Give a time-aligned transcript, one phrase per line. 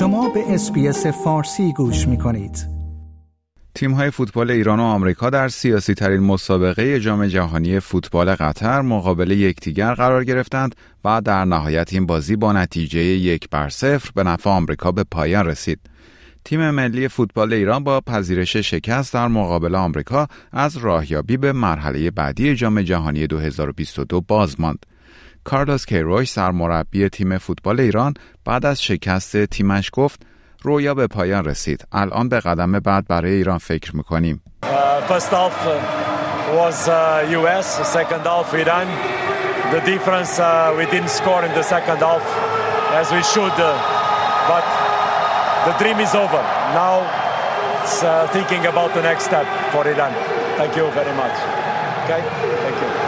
[0.00, 2.66] شما به اسپیس فارسی گوش می کنید.
[3.74, 9.30] تیم های فوتبال ایران و آمریکا در سیاسی ترین مسابقه جام جهانی فوتبال قطر مقابل
[9.30, 10.74] یکدیگر قرار گرفتند
[11.04, 15.46] و در نهایت این بازی با نتیجه یک بر صفر به نفع آمریکا به پایان
[15.46, 15.80] رسید.
[16.44, 22.54] تیم ملی فوتبال ایران با پذیرش شکست در مقابل آمریکا از راهیابی به مرحله بعدی
[22.54, 24.86] جام جهانی 2022 باز ماند.
[25.50, 28.14] کارلوس کیروش سرمربی تیم فوتبال ایران
[28.44, 30.22] بعد از شکست تیمش گفت
[30.62, 34.42] رویا به پایان رسید الان به قدم بعد برای ایران فکر می‌کنیم
[35.08, 35.56] first half
[36.58, 38.86] was uh, US second half Iran
[39.74, 42.24] the difference uh, we didn't score in the second half
[43.00, 43.72] as we should uh,
[44.52, 44.66] but
[45.66, 46.42] the dream is over
[46.82, 46.96] now
[47.82, 50.12] it's uh, thinking about the next step for Iran
[50.58, 51.36] thank you very much
[52.02, 52.20] okay
[52.64, 52.99] thank you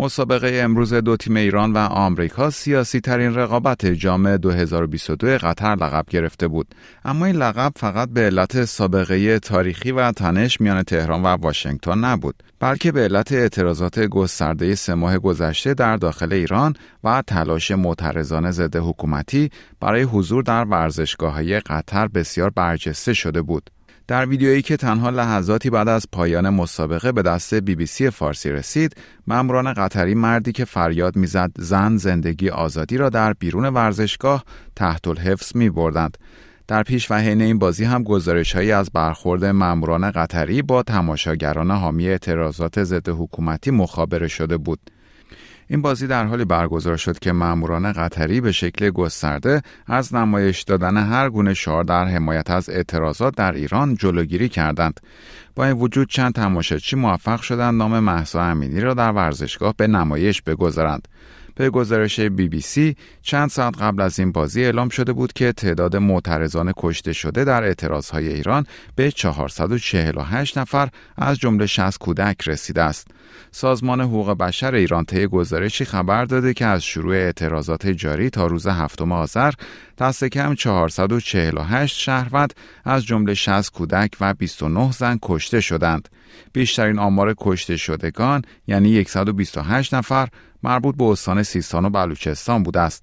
[0.00, 6.48] مسابقه امروز دو تیم ایران و آمریکا سیاسی ترین رقابت جام 2022 قطر لقب گرفته
[6.48, 6.74] بود.
[7.04, 12.42] اما این لقب فقط به علت سابقه تاریخی و تنش میان تهران و واشنگتن نبود
[12.60, 18.76] بلکه به علت اعتراضات گسترده سه ماه گذشته در داخل ایران و تلاش معترضان ضد
[18.76, 19.50] حکومتی
[19.80, 23.70] برای حضور در ورزشگاه های قطر بسیار برجسته شده بود.
[24.08, 28.50] در ویدیویی که تنها لحظاتی بعد از پایان مسابقه به دست بی بی سی فارسی
[28.50, 34.44] رسید، ماموران قطری مردی که فریاد می‌زد زن زندگی آزادی را در بیرون ورزشگاه
[34.76, 36.18] تحت الحفظ می بردند.
[36.68, 41.70] در پیش و حین این بازی هم گزارش هایی از برخورد ماموران قطری با تماشاگران
[41.70, 44.80] حامی اعتراضات ضد حکومتی مخابره شده بود.
[45.70, 50.96] این بازی در حالی برگزار شد که ماموران قطری به شکل گسترده از نمایش دادن
[50.96, 55.00] هر گونه شعار در حمایت از اعتراضات در ایران جلوگیری کردند.
[55.54, 60.42] با این وجود چند تماشاچی موفق شدند نام محسا امینی را در ورزشگاه به نمایش
[60.42, 61.08] بگذارند.
[61.54, 65.52] به گزارش بی بی سی چند ساعت قبل از این بازی اعلام شده بود که
[65.52, 68.66] تعداد معترضان کشته شده در اعتراضهای ایران
[68.96, 73.06] به 448 نفر از جمله 60 کودک رسیده است.
[73.50, 78.66] سازمان حقوق بشر ایران طی گزارشی خبر داده که از شروع اعتراضات جاری تا روز
[78.66, 79.52] هفتم آذر
[79.98, 86.08] دست کم 448 شهروند از جمله 60 کودک و 29 زن کشته شدند.
[86.52, 90.28] بیشترین آمار کشته شدگان یعنی 128 نفر
[90.62, 93.02] مربوط به استان سیستان و بلوچستان بوده است.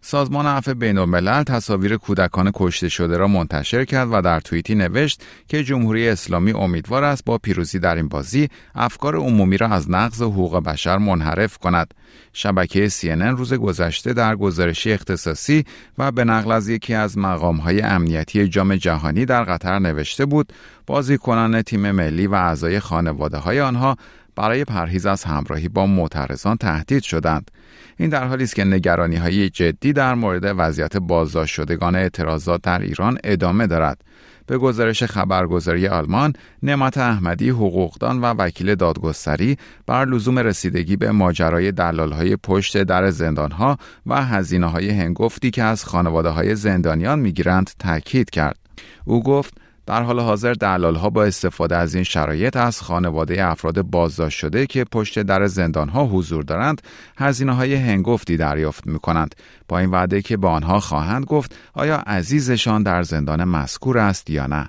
[0.00, 5.22] سازمان عفو بین الملل تصاویر کودکان کشته شده را منتشر کرد و در توییتی نوشت
[5.48, 10.22] که جمهوری اسلامی امیدوار است با پیروزی در این بازی افکار عمومی را از نقض
[10.22, 11.94] حقوق بشر منحرف کند.
[12.32, 15.64] شبکه CNN روز گذشته در گزارشی اختصاصی
[15.98, 20.52] و به نقل از یکی از مقامهای امنیتی جام جهانی در قطر نوشته بود
[20.86, 23.96] بازیکنان تیم ملی و اعضای خانواده های آنها
[24.36, 27.50] برای پرهیز از همراهی با معترضان تهدید شدند.
[27.96, 32.78] این در حالی است که نگرانی های جدی در مورد وضعیت بازداشت شدگان اعتراضات در
[32.78, 34.00] ایران ادامه دارد.
[34.46, 36.32] به گزارش خبرگزاری آلمان،
[36.62, 41.72] نعمت احمدی حقوقدان و وکیل دادگستری بر لزوم رسیدگی به ماجرای
[42.12, 48.30] های پشت در زندانها و هزینه های هنگفتی که از خانواده های زندانیان می‌گیرند تاکید
[48.30, 48.58] کرد.
[49.04, 49.54] او گفت
[49.86, 54.66] در حال حاضر دلال ها با استفاده از این شرایط از خانواده افراد بازداشت شده
[54.66, 56.82] که پشت در زندان ها حضور دارند
[57.18, 59.34] هزینه های هنگفتی دریافت می کنند
[59.68, 64.46] با این وعده که با آنها خواهند گفت آیا عزیزشان در زندان مذکور است یا
[64.46, 64.68] نه.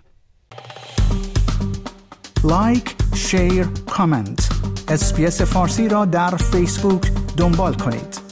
[2.44, 4.50] لایک شیر کامنت
[4.88, 8.27] اسپیس فارسی را در فیسبوک دنبال کنید.